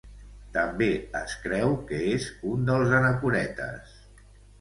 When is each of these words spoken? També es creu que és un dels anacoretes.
També 0.53 0.85
es 1.19 1.35
creu 1.43 1.75
que 1.91 1.99
és 2.13 2.25
un 2.53 2.65
dels 2.71 2.95
anacoretes. 3.01 3.93